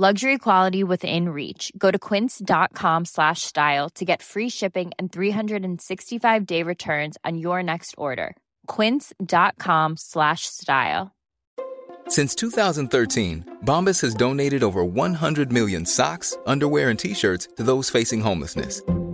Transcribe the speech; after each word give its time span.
Luxury 0.00 0.38
quality 0.38 0.82
within 0.82 1.28
reach. 1.28 1.70
Go 1.76 1.90
to 1.90 1.98
quince.com 1.98 3.04
slash 3.04 3.42
style 3.42 3.90
to 3.96 4.04
get 4.06 4.22
free 4.22 4.48
shipping 4.48 4.92
and 4.98 5.12
365 5.12 6.46
day 6.46 6.62
returns 6.62 7.18
on 7.22 7.36
your 7.36 7.62
next 7.62 7.94
order. 7.98 8.34
Quince.com 8.66 9.98
slash 9.98 10.46
style. 10.46 11.14
Since 12.08 12.34
2013, 12.34 13.58
Bombas 13.66 14.00
has 14.00 14.14
donated 14.14 14.62
over 14.62 14.82
100 14.82 15.52
million 15.52 15.84
socks, 15.84 16.34
underwear, 16.46 16.88
and 16.88 16.98
t 16.98 17.12
shirts 17.12 17.48
to 17.58 17.62
those 17.62 17.90
facing 17.90 18.22
homelessness. 18.22 18.80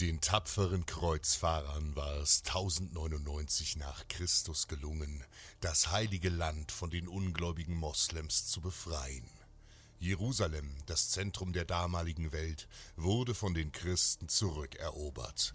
Den 0.00 0.20
tapferen 0.20 0.86
Kreuzfahrern 0.86 1.94
war 1.94 2.16
es 2.16 2.42
1099 2.46 3.76
nach 3.76 4.08
Christus 4.08 4.66
gelungen, 4.66 5.22
das 5.60 5.92
heilige 5.92 6.30
Land 6.30 6.72
von 6.72 6.90
den 6.90 7.06
ungläubigen 7.06 7.76
Moslems 7.76 8.48
zu 8.48 8.60
befreien. 8.60 9.30
Jerusalem, 9.98 10.74
das 10.86 11.10
Zentrum 11.10 11.52
der 11.52 11.64
damaligen 11.64 12.32
Welt, 12.32 12.68
wurde 12.96 13.34
von 13.34 13.54
den 13.54 13.72
Christen 13.72 14.28
zurückerobert. 14.28 15.52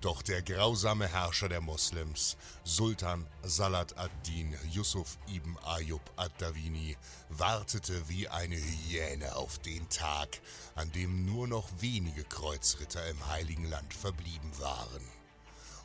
Doch 0.00 0.22
der 0.22 0.40
grausame 0.42 1.08
Herrscher 1.08 1.48
der 1.48 1.60
Moslems, 1.60 2.36
Sultan 2.64 3.26
Salat 3.42 3.98
ad-Din 3.98 4.56
Yusuf 4.70 5.18
ibn 5.28 5.56
Ayub 5.64 6.02
ad-Dawini, 6.16 6.96
wartete 7.28 8.08
wie 8.08 8.28
eine 8.28 8.56
Hyäne 8.56 9.34
auf 9.36 9.58
den 9.58 9.88
Tag, 9.88 10.40
an 10.76 10.90
dem 10.92 11.26
nur 11.26 11.48
noch 11.48 11.68
wenige 11.80 12.24
Kreuzritter 12.24 13.06
im 13.08 13.26
Heiligen 13.26 13.68
Land 13.68 13.92
verblieben 13.92 14.50
waren. 14.58 15.19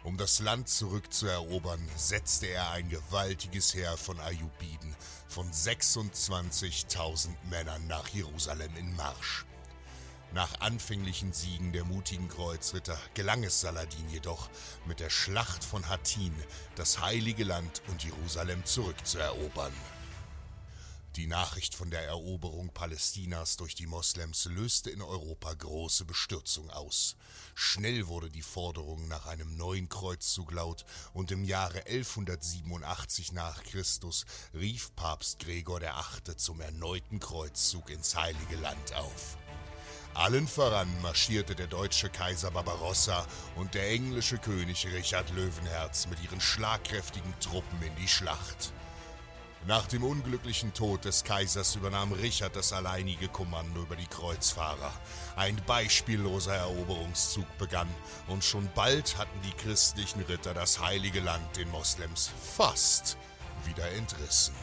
Um 0.05 0.17
das 0.17 0.38
Land 0.38 0.69
zurückzuerobern, 0.69 1.79
setzte 1.95 2.45
er 2.45 2.69
ein 2.69 2.89
gewaltiges 2.89 3.73
Heer 3.73 3.97
von 3.97 4.19
Ayubiden 4.19 4.95
von 5.27 5.51
26.000 5.51 7.29
Männern 7.49 7.88
nach 7.88 8.07
Jerusalem 8.09 8.69
in 8.77 8.95
Marsch. 8.95 9.45
Nach 10.31 10.59
anfänglichen 10.59 11.33
Siegen 11.33 11.73
der 11.73 11.85
mutigen 11.85 12.29
Kreuzritter 12.29 12.99
gelang 13.16 13.43
es 13.43 13.61
Saladin 13.61 14.07
jedoch, 14.09 14.51
mit 14.85 14.99
der 14.99 15.09
Schlacht 15.09 15.63
von 15.63 15.89
Hattin 15.89 16.35
das 16.75 17.01
heilige 17.01 17.43
Land 17.43 17.81
und 17.87 18.03
Jerusalem 18.03 18.63
zurückzuerobern. 18.63 19.73
Die 21.15 21.27
Nachricht 21.27 21.75
von 21.75 21.89
der 21.89 22.03
Eroberung 22.03 22.73
Palästinas 22.73 23.55
durch 23.55 23.73
die 23.73 23.87
Moslems 23.87 24.45
löste 24.45 24.89
in 24.89 25.01
Europa 25.01 25.53
große 25.53 26.03
Bestürzung 26.03 26.69
aus. 26.71 27.15
Schnell 27.53 28.07
wurde 28.07 28.29
die 28.29 28.41
Forderung 28.41 29.07
nach 29.07 29.25
einem 29.25 29.55
neuen 29.55 29.87
Kreuzzug 29.87 30.51
laut 30.51 30.83
und 31.13 31.31
im 31.31 31.45
Jahre 31.45 31.85
1187 31.85 33.31
nach 33.31 33.63
Christus 33.63 34.25
rief 34.53 34.93
Papst 34.97 35.39
Gregor 35.39 35.79
VIII. 35.79 36.35
zum 36.35 36.59
erneuten 36.59 37.21
Kreuzzug 37.21 37.91
ins 37.91 38.17
Heilige 38.17 38.57
Land 38.57 38.93
auf. 38.95 39.37
Allen 40.15 40.49
voran 40.49 41.01
marschierte 41.01 41.55
der 41.55 41.67
deutsche 41.67 42.09
Kaiser 42.09 42.51
Barbarossa 42.51 43.25
und 43.55 43.73
der 43.73 43.89
englische 43.89 44.37
König 44.37 44.85
Richard 44.87 45.29
Löwenherz 45.29 46.07
mit 46.07 46.21
ihren 46.21 46.41
schlagkräftigen 46.41 47.33
Truppen 47.39 47.81
in 47.83 47.95
die 47.95 48.09
Schlacht. 48.09 48.73
Nach 49.67 49.87
dem 49.87 50.03
unglücklichen 50.03 50.75
Tod 50.75 51.05
des 51.05 51.23
Kaisers 51.23 51.75
übernahm 51.75 52.11
Richard 52.11 52.55
das 52.55 52.71
alleinige 52.71 53.27
Kommando 53.27 53.81
über 53.81 53.95
die 53.95 54.05
Kreuzfahrer. 54.05 54.93
Ein 55.35 55.59
beispielloser 55.65 56.53
Eroberungszug 56.53 57.47
begann 57.57 57.87
und 58.27 58.43
schon 58.43 58.69
bald 58.75 59.17
hatten 59.17 59.41
die 59.41 59.53
christlichen 59.53 60.21
Ritter 60.21 60.53
das 60.53 60.79
heilige 60.79 61.19
Land 61.19 61.57
den 61.57 61.71
Moslems 61.71 62.29
fast 62.55 63.17
wieder 63.65 63.91
entrissen. 63.93 64.53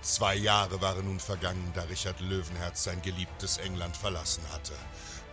Zwei 0.00 0.36
Jahre 0.36 0.80
waren 0.80 1.04
nun 1.04 1.20
vergangen, 1.20 1.72
da 1.74 1.82
Richard 1.82 2.20
Löwenherz 2.20 2.84
sein 2.84 3.02
geliebtes 3.02 3.58
England 3.58 3.98
verlassen 3.98 4.44
hatte. 4.50 4.72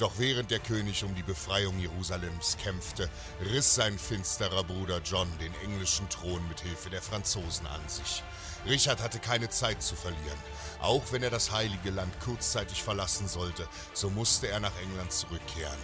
Doch 0.02 0.18
während 0.18 0.50
der 0.50 0.58
König 0.58 1.04
um 1.04 1.14
die 1.14 1.22
Befreiung 1.22 1.78
Jerusalems 1.80 2.58
kämpfte, 2.58 3.08
riss 3.52 3.76
sein 3.76 4.00
finsterer 4.00 4.64
Bruder 4.64 5.00
John 5.06 5.30
den 5.38 5.54
englischen 5.64 6.10
Thron 6.10 6.42
mit 6.50 6.62
Hilfe 6.62 6.90
der 6.90 7.04
Franzosen 7.04 7.68
an 7.68 7.88
sich. 7.88 8.24
Richard 8.66 9.00
hatte 9.00 9.20
keine 9.20 9.50
Zeit 9.50 9.84
zu 9.84 9.96
verlieren. 9.96 10.40
Auch 10.80 11.04
wenn 11.12 11.22
er 11.22 11.30
das 11.30 11.52
heilige 11.52 11.92
Land 11.92 12.20
kurzzeitig 12.20 12.82
verlassen 12.82 13.28
sollte, 13.28 13.68
so 13.94 14.10
musste 14.10 14.48
er 14.48 14.60
nach 14.60 14.76
England 14.82 15.12
zurückkehren. 15.12 15.78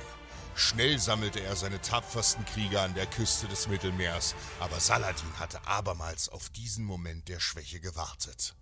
Schnell 0.55 0.97
sammelte 0.97 1.41
er 1.41 1.55
seine 1.55 1.79
tapfersten 1.79 2.43
Krieger 2.45 2.81
an 2.81 2.95
der 2.95 3.05
Küste 3.05 3.47
des 3.47 3.67
Mittelmeers, 3.67 4.33
aber 4.59 4.79
Saladin 4.79 5.31
hatte 5.39 5.63
abermals 5.67 6.29
auf 6.29 6.49
diesen 6.49 6.85
Moment 6.85 7.27
der 7.27 7.39
Schwäche 7.39 7.79
gewartet. 7.79 8.55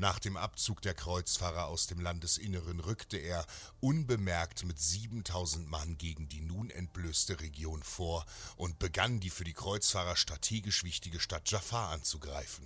Nach 0.00 0.20
dem 0.20 0.36
Abzug 0.36 0.80
der 0.82 0.94
Kreuzfahrer 0.94 1.66
aus 1.66 1.88
dem 1.88 1.98
Landesinneren 1.98 2.78
rückte 2.78 3.16
er 3.16 3.44
unbemerkt 3.80 4.64
mit 4.64 4.78
7000 4.78 5.68
Mann 5.68 5.98
gegen 5.98 6.28
die 6.28 6.40
nun 6.40 6.70
entblößte 6.70 7.40
Region 7.40 7.82
vor 7.82 8.24
und 8.56 8.78
begann 8.78 9.18
die 9.18 9.28
für 9.28 9.42
die 9.42 9.54
Kreuzfahrer 9.54 10.14
strategisch 10.14 10.84
wichtige 10.84 11.18
Stadt 11.18 11.50
Jaffa 11.50 11.90
anzugreifen. 11.90 12.64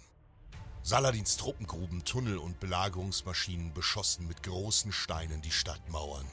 Saladins 0.82 1.38
Truppen 1.38 1.66
gruben 1.66 2.04
Tunnel 2.04 2.36
und 2.36 2.60
Belagerungsmaschinen 2.60 3.72
beschossen 3.72 4.28
mit 4.28 4.42
großen 4.42 4.92
Steinen 4.92 5.40
die 5.40 5.52
Stadtmauern. 5.52 6.26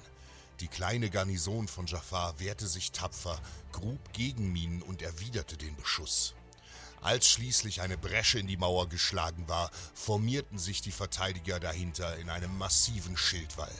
Die 0.59 0.67
kleine 0.67 1.09
Garnison 1.09 1.69
von 1.69 1.87
Jaffa 1.87 2.37
wehrte 2.39 2.67
sich 2.67 2.91
tapfer, 2.91 3.39
grub 3.71 4.11
Gegenminen 4.11 4.81
und 4.81 5.01
erwiderte 5.01 5.55
den 5.55 5.77
Beschuss. 5.77 6.35
Als 7.01 7.29
schließlich 7.29 7.81
eine 7.81 7.97
Bresche 7.97 8.39
in 8.39 8.47
die 8.47 8.57
Mauer 8.57 8.89
geschlagen 8.89 9.47
war, 9.47 9.71
formierten 9.93 10.57
sich 10.57 10.81
die 10.81 10.91
Verteidiger 10.91 11.59
dahinter 11.59 12.17
in 12.17 12.29
einem 12.29 12.57
massiven 12.57 13.15
Schildwall. 13.15 13.71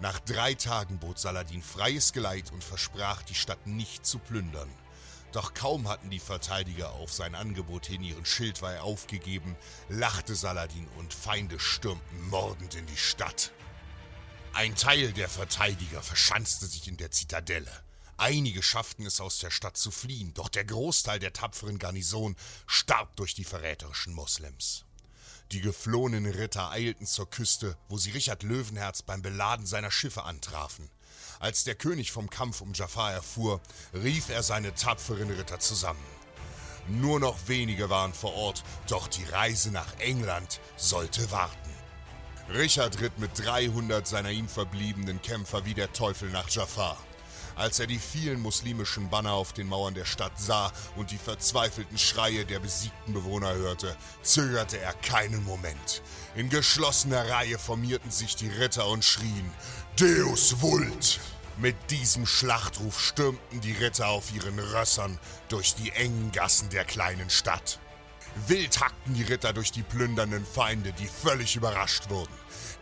Nach 0.00 0.18
drei 0.18 0.54
Tagen 0.54 0.98
bot 0.98 1.18
Saladin 1.18 1.62
freies 1.62 2.12
Geleit 2.12 2.52
und 2.52 2.64
versprach, 2.64 3.22
die 3.22 3.34
Stadt 3.34 3.66
nicht 3.66 4.06
zu 4.06 4.18
plündern. 4.18 4.70
Doch 5.32 5.54
kaum 5.54 5.88
hatten 5.88 6.10
die 6.10 6.18
Verteidiger 6.18 6.92
auf 6.92 7.12
sein 7.12 7.34
Angebot 7.34 7.86
hin 7.86 8.02
ihren 8.02 8.24
Schildwall 8.24 8.78
aufgegeben, 8.78 9.56
lachte 9.88 10.34
Saladin 10.34 10.88
und 10.96 11.14
Feinde 11.14 11.60
stürmten 11.60 12.28
mordend 12.28 12.74
in 12.74 12.86
die 12.86 12.96
Stadt. 12.96 13.52
Ein 14.52 14.74
Teil 14.74 15.12
der 15.12 15.28
Verteidiger 15.28 16.02
verschanzte 16.02 16.66
sich 16.66 16.88
in 16.88 16.96
der 16.96 17.12
Zitadelle. 17.12 17.70
Einige 18.20 18.62
schafften 18.62 19.06
es 19.06 19.18
aus 19.18 19.38
der 19.38 19.50
Stadt 19.50 19.78
zu 19.78 19.90
fliehen, 19.90 20.34
doch 20.34 20.50
der 20.50 20.66
Großteil 20.66 21.18
der 21.18 21.32
tapferen 21.32 21.78
Garnison 21.78 22.36
starb 22.66 23.16
durch 23.16 23.32
die 23.32 23.44
verräterischen 23.44 24.12
Moslems. 24.12 24.84
Die 25.52 25.62
geflohenen 25.62 26.30
Ritter 26.30 26.70
eilten 26.70 27.06
zur 27.06 27.30
Küste, 27.30 27.78
wo 27.88 27.96
sie 27.96 28.10
Richard 28.10 28.42
Löwenherz 28.42 29.00
beim 29.00 29.22
Beladen 29.22 29.64
seiner 29.64 29.90
Schiffe 29.90 30.24
antrafen. 30.24 30.90
Als 31.38 31.64
der 31.64 31.76
König 31.76 32.12
vom 32.12 32.28
Kampf 32.28 32.60
um 32.60 32.74
Jafar 32.74 33.10
erfuhr, 33.10 33.62
rief 33.94 34.28
er 34.28 34.42
seine 34.42 34.74
tapferen 34.74 35.30
Ritter 35.30 35.58
zusammen. 35.58 36.04
Nur 36.88 37.20
noch 37.20 37.48
wenige 37.48 37.88
waren 37.88 38.12
vor 38.12 38.34
Ort, 38.34 38.64
doch 38.86 39.08
die 39.08 39.24
Reise 39.24 39.70
nach 39.70 39.98
England 39.98 40.60
sollte 40.76 41.30
warten. 41.30 41.70
Richard 42.50 43.00
ritt 43.00 43.18
mit 43.18 43.30
300 43.38 44.06
seiner 44.06 44.30
ihm 44.30 44.46
verbliebenen 44.46 45.22
Kämpfer 45.22 45.64
wie 45.64 45.72
der 45.72 45.94
Teufel 45.94 46.28
nach 46.28 46.50
Jafar. 46.50 46.98
Als 47.56 47.78
er 47.78 47.86
die 47.86 47.98
vielen 47.98 48.40
muslimischen 48.40 49.10
Banner 49.10 49.32
auf 49.32 49.52
den 49.52 49.68
Mauern 49.68 49.94
der 49.94 50.04
Stadt 50.04 50.38
sah 50.38 50.72
und 50.96 51.10
die 51.10 51.18
verzweifelten 51.18 51.98
Schreie 51.98 52.44
der 52.44 52.60
besiegten 52.60 53.12
Bewohner 53.12 53.54
hörte, 53.54 53.96
zögerte 54.22 54.78
er 54.78 54.92
keinen 54.94 55.44
Moment. 55.44 56.02
In 56.34 56.48
geschlossener 56.48 57.28
Reihe 57.28 57.58
formierten 57.58 58.10
sich 58.10 58.36
die 58.36 58.48
Ritter 58.48 58.86
und 58.86 59.04
schrien 59.04 59.50
Deus 59.98 60.60
Vult! 60.60 61.20
Mit 61.58 61.76
diesem 61.90 62.24
Schlachtruf 62.24 62.98
stürmten 62.98 63.60
die 63.60 63.72
Ritter 63.72 64.08
auf 64.08 64.32
ihren 64.34 64.58
Rössern 64.58 65.18
durch 65.50 65.74
die 65.74 65.90
engen 65.90 66.32
Gassen 66.32 66.70
der 66.70 66.86
kleinen 66.86 67.28
Stadt. 67.28 67.78
Wild 68.46 68.80
hackten 68.80 69.12
die 69.12 69.24
Ritter 69.24 69.52
durch 69.52 69.70
die 69.70 69.82
plündernden 69.82 70.46
Feinde, 70.46 70.92
die 70.92 71.06
völlig 71.06 71.56
überrascht 71.56 72.08
wurden. 72.08 72.32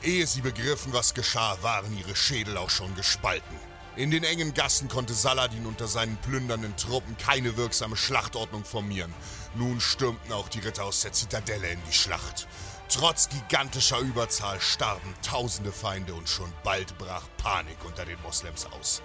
Ehe 0.02 0.26
sie 0.26 0.42
begriffen, 0.42 0.92
was 0.92 1.14
geschah, 1.14 1.56
waren 1.62 1.96
ihre 1.98 2.14
Schädel 2.14 2.56
auch 2.56 2.70
schon 2.70 2.94
gespalten. 2.94 3.58
In 3.98 4.12
den 4.12 4.22
engen 4.22 4.54
Gassen 4.54 4.86
konnte 4.86 5.12
Saladin 5.12 5.66
unter 5.66 5.88
seinen 5.88 6.16
plündernden 6.18 6.76
Truppen 6.76 7.16
keine 7.18 7.56
wirksame 7.56 7.96
Schlachtordnung 7.96 8.64
formieren. 8.64 9.12
Nun 9.56 9.80
stürmten 9.80 10.32
auch 10.32 10.48
die 10.48 10.60
Ritter 10.60 10.84
aus 10.84 11.00
der 11.00 11.12
Zitadelle 11.12 11.68
in 11.70 11.80
die 11.84 11.92
Schlacht. 11.92 12.46
Trotz 12.88 13.28
gigantischer 13.28 13.98
Überzahl 13.98 14.60
starben 14.60 15.12
tausende 15.22 15.72
Feinde 15.72 16.14
und 16.14 16.28
schon 16.28 16.52
bald 16.62 16.96
brach 16.96 17.24
Panik 17.38 17.84
unter 17.84 18.04
den 18.04 18.22
Moslems 18.22 18.66
aus. 18.66 19.02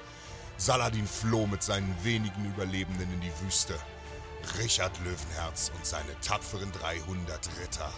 Saladin 0.57 1.07
floh 1.07 1.48
mit 1.48 1.63
seinen 1.63 1.95
wenigen 2.04 2.45
Überlebenden 2.54 3.12
in 3.13 3.22
die 3.22 3.34
Wüste. 3.44 3.74
Richard 4.60 4.95
Löwenherz 5.00 5.72
und 5.75 5.88
seine 5.88 6.19
tapferen 6.22 6.72
300 6.72 7.50
Ritter 7.60 7.92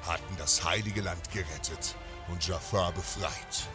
hatten 0.00 0.34
das 0.38 0.64
heilige 0.64 1.02
Land 1.02 1.30
gerettet 1.30 1.94
und 2.28 2.48
Jafar 2.48 2.92
befreit. 2.92 3.68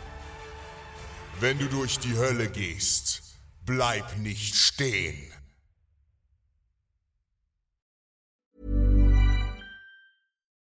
Wenn 1.39 1.57
du 1.57 1.67
durch 1.67 1.99
die 1.99 2.15
Hölle 2.15 2.47
gehst, 2.49 3.21
bleib 3.65 4.17
nicht 4.17 4.55
stehen. 4.55 5.31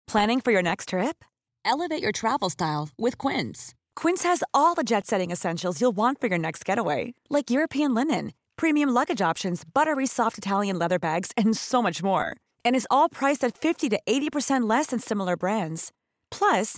Planning 0.07 0.41
for 0.41 0.51
your 0.51 0.61
next 0.61 0.89
trip? 0.89 1.23
Elevate 1.65 2.01
your 2.01 2.11
travel 2.11 2.49
style 2.49 2.89
with 2.97 3.17
Quince. 3.17 3.73
Quince 3.95 4.23
has 4.23 4.43
all 4.53 4.75
the 4.75 4.83
jet 4.83 5.05
setting 5.07 5.31
essentials 5.31 5.81
you'll 5.81 5.95
want 5.95 6.21
for 6.21 6.27
your 6.27 6.37
next 6.37 6.63
getaway, 6.63 7.13
like 7.29 7.49
European 7.49 7.93
linen, 7.93 8.31
premium 8.55 8.89
luggage 8.89 9.21
options, 9.21 9.63
buttery 9.65 10.05
soft 10.05 10.37
Italian 10.37 10.79
leather 10.79 10.99
bags, 10.99 11.31
and 11.35 11.57
so 11.57 11.81
much 11.81 12.01
more. 12.03 12.37
And 12.63 12.75
is 12.75 12.87
all 12.89 13.09
priced 13.09 13.43
at 13.43 13.57
50 13.57 13.89
to 13.89 13.99
80% 14.07 14.69
less 14.69 14.87
than 14.87 14.99
similar 14.99 15.35
brands. 15.35 15.91
Plus, 16.31 16.77